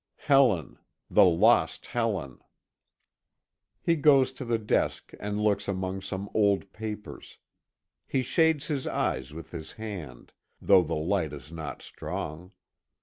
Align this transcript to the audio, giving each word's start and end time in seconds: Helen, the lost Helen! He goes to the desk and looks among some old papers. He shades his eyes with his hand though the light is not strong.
Helen, 0.25 0.79
the 1.11 1.25
lost 1.25 1.85
Helen! 1.85 2.39
He 3.83 3.95
goes 3.95 4.31
to 4.31 4.43
the 4.43 4.57
desk 4.57 5.11
and 5.19 5.39
looks 5.39 5.67
among 5.67 6.01
some 6.01 6.27
old 6.33 6.73
papers. 6.73 7.37
He 8.07 8.23
shades 8.23 8.65
his 8.65 8.87
eyes 8.87 9.31
with 9.31 9.51
his 9.51 9.73
hand 9.73 10.31
though 10.59 10.81
the 10.81 10.95
light 10.95 11.33
is 11.33 11.51
not 11.51 11.83
strong. 11.83 12.51